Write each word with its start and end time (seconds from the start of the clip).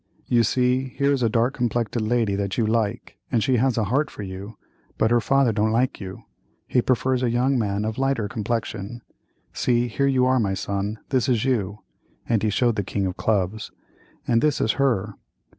You 0.25 0.41
see, 0.41 0.85
here 0.97 1.11
is 1.13 1.21
a 1.21 1.29
dark 1.29 1.53
complected 1.53 2.01
lady 2.01 2.33
that 2.33 2.57
you 2.57 2.65
like, 2.65 3.19
and 3.31 3.43
she 3.43 3.57
has 3.57 3.77
a 3.77 3.83
heart 3.83 4.09
for 4.09 4.23
you, 4.23 4.57
but 4.97 5.11
her 5.11 5.21
father 5.21 5.51
don't 5.51 5.69
like 5.69 6.01
you—he 6.01 6.81
prefers 6.81 7.21
a 7.21 7.29
young 7.29 7.59
man 7.59 7.85
of 7.85 7.99
lighter 7.99 8.27
complexion—see, 8.27 9.87
here 9.89 10.07
you 10.07 10.25
all 10.25 10.31
are, 10.31 10.39
my 10.39 10.55
son. 10.55 10.97
This 11.09 11.29
is 11.29 11.45
you," 11.45 11.83
and 12.27 12.41
he 12.41 12.49
showed 12.49 12.77
the 12.77 12.83
king 12.83 13.05
of 13.05 13.15
clubs—"and 13.15 14.41
this 14.41 14.59
is 14.59 14.71
her." 14.81 15.13